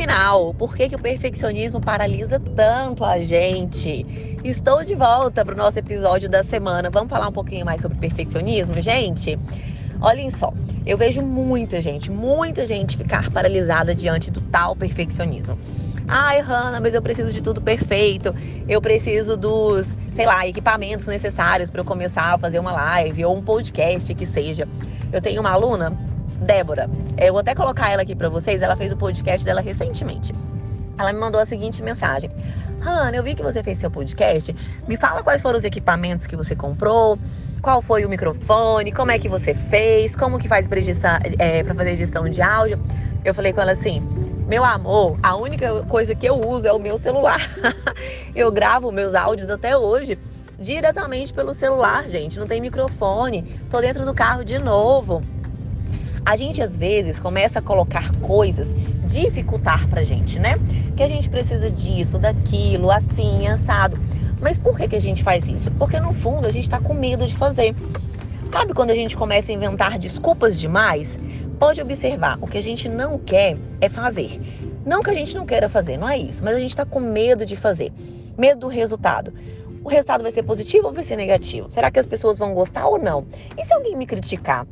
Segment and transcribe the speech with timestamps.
[0.00, 4.38] Afinal, por que, que o perfeccionismo paralisa tanto a gente?
[4.42, 6.88] Estou de volta para o nosso episódio da semana.
[6.88, 9.38] Vamos falar um pouquinho mais sobre perfeccionismo, gente?
[10.00, 10.54] Olhem só,
[10.86, 15.58] eu vejo muita gente, muita gente ficar paralisada diante do tal perfeccionismo.
[16.08, 18.34] Ai, Hanna, mas eu preciso de tudo perfeito.
[18.66, 23.36] Eu preciso dos, sei lá, equipamentos necessários para eu começar a fazer uma live ou
[23.36, 24.66] um podcast que seja.
[25.12, 25.94] Eu tenho uma aluna,
[26.36, 26.88] Débora.
[27.18, 28.62] Eu vou até colocar ela aqui para vocês.
[28.62, 30.32] Ela fez o podcast dela recentemente.
[30.98, 32.30] Ela me mandou a seguinte mensagem:
[32.80, 34.54] Hanna, eu vi que você fez seu podcast.
[34.86, 37.18] Me fala quais foram os equipamentos que você comprou,
[37.62, 40.80] qual foi o microfone, como é que você fez, como que faz para
[41.38, 42.78] é, fazer gestão de áudio.
[43.24, 44.02] Eu falei com ela assim:
[44.46, 47.40] meu amor, a única coisa que eu uso é o meu celular.
[48.34, 50.18] eu gravo meus áudios até hoje
[50.58, 52.38] diretamente pelo celular, gente.
[52.38, 53.42] Não tem microfone.
[53.70, 55.22] Tô dentro do carro de novo.
[56.24, 58.68] A gente às vezes começa a colocar coisas
[59.06, 60.56] dificultar pra gente, né?
[60.96, 63.98] Que a gente precisa disso, daquilo, assim, assado.
[64.40, 65.70] Mas por que, que a gente faz isso?
[65.72, 67.74] Porque no fundo a gente tá com medo de fazer.
[68.48, 71.18] Sabe quando a gente começa a inventar desculpas demais?
[71.60, 74.40] pode observar, o que a gente não quer é fazer.
[74.84, 76.98] Não que a gente não queira fazer, não é isso, mas a gente está com
[76.98, 77.92] medo de fazer,
[78.36, 79.30] medo do resultado.
[79.84, 81.70] O resultado vai ser positivo ou vai ser negativo?
[81.70, 83.26] Será que as pessoas vão gostar ou não?
[83.58, 84.66] E se alguém me criticar?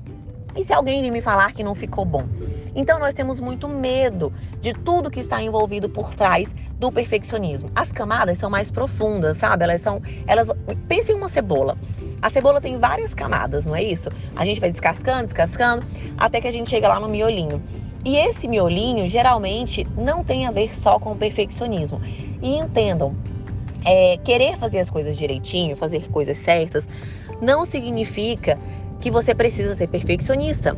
[0.58, 2.24] E se alguém me falar que não ficou bom?
[2.74, 7.70] Então nós temos muito medo de tudo que está envolvido por trás do perfeccionismo.
[7.76, 9.62] As camadas são mais profundas, sabe?
[9.62, 10.48] Elas são, elas
[10.88, 11.78] pense em uma cebola.
[12.20, 14.10] A cebola tem várias camadas, não é isso?
[14.34, 17.62] A gente vai descascando, descascando, até que a gente chega lá no miolinho.
[18.04, 22.00] E esse miolinho geralmente não tem a ver só com o perfeccionismo.
[22.42, 23.14] E entendam,
[23.84, 26.88] é, querer fazer as coisas direitinho, fazer coisas certas,
[27.40, 28.58] não significa
[29.00, 30.76] que você precisa ser perfeccionista.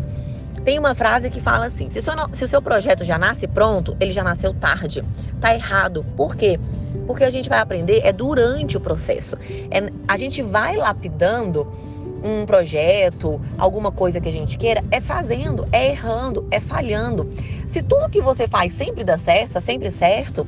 [0.64, 3.46] Tem uma frase que fala assim: se o, seu, se o seu projeto já nasce
[3.46, 5.02] pronto, ele já nasceu tarde.
[5.40, 6.04] Tá errado.
[6.16, 6.58] Por quê?
[7.06, 9.36] Porque a gente vai aprender é durante o processo.
[9.70, 11.66] É, a gente vai lapidando
[12.22, 17.30] um projeto, alguma coisa que a gente queira, é fazendo, é errando, é falhando.
[17.66, 20.47] Se tudo que você faz sempre dá certo, é sempre certo,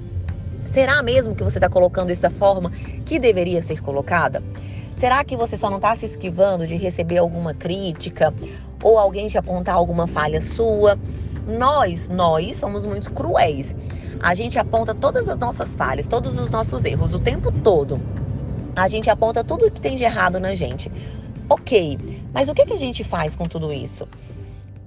[0.65, 2.71] será mesmo que você está colocando isso da forma
[3.05, 4.43] que deveria ser colocada?
[5.03, 8.33] Será que você só não está se esquivando de receber alguma crítica
[8.81, 10.97] ou alguém te apontar alguma falha sua?
[11.45, 13.75] Nós, nós somos muito cruéis.
[14.21, 18.01] A gente aponta todas as nossas falhas, todos os nossos erros o tempo todo.
[18.77, 20.89] A gente aponta tudo o que tem de errado na gente.
[21.51, 21.99] Ok,
[22.33, 24.07] mas o que, que a gente faz com tudo isso?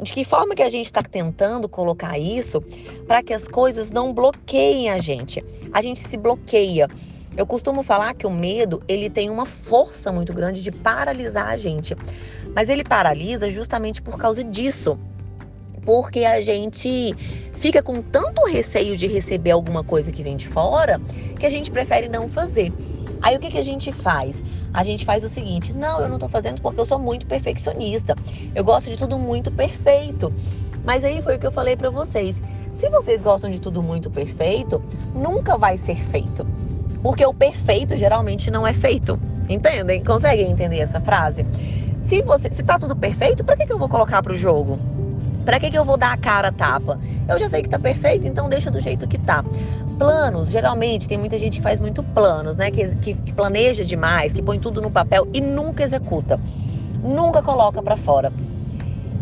[0.01, 2.61] De que forma que a gente está tentando colocar isso
[3.05, 5.43] para que as coisas não bloqueiem a gente?
[5.73, 6.89] A gente se bloqueia.
[7.37, 11.57] Eu costumo falar que o medo ele tem uma força muito grande de paralisar a
[11.57, 11.95] gente,
[12.55, 14.97] mas ele paralisa justamente por causa disso,
[15.83, 17.13] porque a gente
[17.57, 20.99] fica com tanto receio de receber alguma coisa que vem de fora
[21.37, 22.71] que a gente prefere não fazer.
[23.21, 24.41] Aí o que, que a gente faz?
[24.73, 28.15] A gente faz o seguinte: não, eu não tô fazendo porque eu sou muito perfeccionista.
[28.53, 30.33] Eu gosto de tudo muito perfeito.
[30.83, 32.41] Mas aí foi o que eu falei para vocês.
[32.73, 36.45] Se vocês gostam de tudo muito perfeito, nunca vai ser feito.
[37.05, 39.19] Porque o perfeito geralmente não é feito.
[39.47, 40.03] Entendem?
[40.03, 41.45] Conseguem entender essa frase?
[42.01, 44.79] Se você, se tá tudo perfeito, para que, que eu vou colocar pro jogo?
[45.45, 46.99] Para que, que eu vou dar a cara a tapa?
[47.29, 49.45] Eu já sei que tá perfeito, então deixa do jeito que tá.
[49.99, 52.71] Planos, geralmente, tem muita gente que faz muito planos, né?
[52.71, 56.39] Que, que, que planeja demais, que põe tudo no papel e nunca executa.
[57.03, 58.33] Nunca coloca para fora.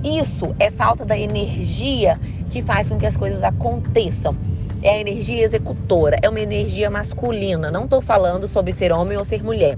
[0.01, 2.17] Isso é falta da energia
[2.49, 4.37] que faz com que as coisas aconteçam.
[4.83, 7.71] É a energia executora, é uma energia masculina.
[7.71, 9.77] Não estou falando sobre ser homem ou ser mulher,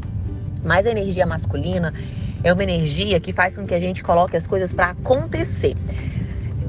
[0.63, 1.93] mas a energia masculina
[2.43, 5.75] é uma energia que faz com que a gente coloque as coisas para acontecer.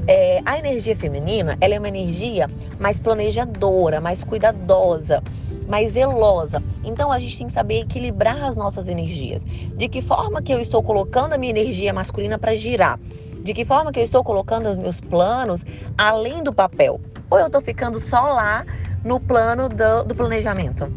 [0.07, 2.47] É, a energia feminina, ela é uma energia
[2.79, 5.23] mais planejadora, mais cuidadosa,
[5.67, 6.61] mais zelosa.
[6.83, 9.43] Então a gente tem que saber equilibrar as nossas energias.
[9.75, 12.99] De que forma que eu estou colocando a minha energia masculina para girar?
[13.47, 15.63] De que forma que eu estou colocando os meus planos
[15.97, 16.99] além do papel?
[17.29, 18.65] Ou eu estou ficando só lá
[19.05, 20.91] no plano do, do planejamento?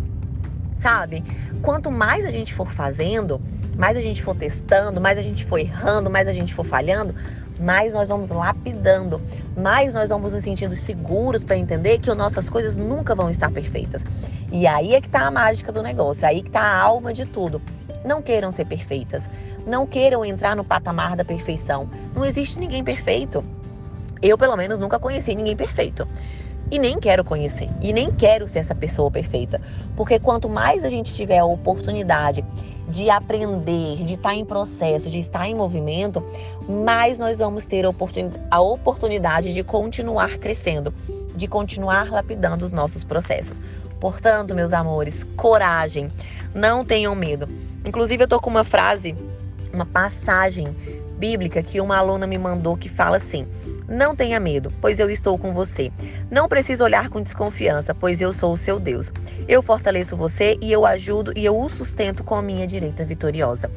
[0.77, 1.23] Sabe?
[1.63, 3.41] Quanto mais a gente for fazendo,
[3.79, 7.15] mais a gente for testando, mais a gente for errando, mais a gente for falhando,
[7.61, 9.23] mais nós vamos lapidando,
[9.57, 13.53] mais nós vamos nos sentindo seguros para entender que as nossas coisas nunca vão estar
[13.53, 14.05] perfeitas.
[14.53, 17.25] E aí é que está a mágica do negócio, aí que está a alma de
[17.25, 17.63] tudo.
[18.05, 19.29] Não queiram ser perfeitas,
[19.67, 21.89] não queiram entrar no patamar da perfeição.
[22.15, 23.45] Não existe ninguém perfeito.
[24.23, 26.07] Eu, pelo menos, nunca conheci ninguém perfeito.
[26.71, 27.69] E nem quero conhecer.
[27.81, 29.61] E nem quero ser essa pessoa perfeita.
[29.97, 32.45] Porque quanto mais a gente tiver a oportunidade
[32.89, 36.23] de aprender, de estar em processo, de estar em movimento,
[36.69, 40.93] mais nós vamos ter a oportunidade de continuar crescendo,
[41.35, 43.61] de continuar lapidando os nossos processos.
[44.01, 46.11] Portanto, meus amores, coragem,
[46.55, 47.47] não tenham medo.
[47.85, 49.15] Inclusive, eu tô com uma frase,
[49.73, 50.75] uma passagem
[51.19, 53.47] bíblica que uma aluna me mandou que fala assim:
[53.87, 55.93] Não tenha medo, pois eu estou com você.
[56.31, 59.13] Não precisa olhar com desconfiança, pois eu sou o seu Deus.
[59.47, 63.71] Eu fortaleço você e eu ajudo e eu o sustento com a minha direita vitoriosa.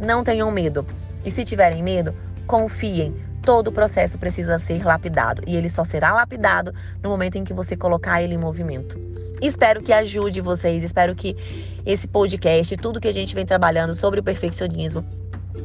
[0.00, 0.86] Não tenham medo.
[1.24, 2.14] E se tiverem medo,
[2.46, 3.14] confiem.
[3.42, 7.54] Todo o processo precisa ser lapidado e ele só será lapidado no momento em que
[7.54, 8.98] você colocar ele em movimento.
[9.40, 11.36] Espero que ajude vocês, espero que
[11.84, 15.04] esse podcast, tudo que a gente vem trabalhando sobre o perfeccionismo,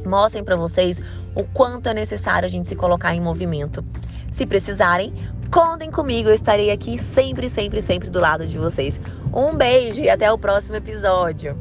[0.04, 1.00] mostrem para vocês
[1.34, 3.84] o quanto é necessário a gente se colocar em movimento.
[4.30, 5.12] Se precisarem,
[5.50, 9.00] contem comigo, eu estarei aqui sempre, sempre, sempre do lado de vocês.
[9.32, 11.56] Um beijo e até o próximo episódio.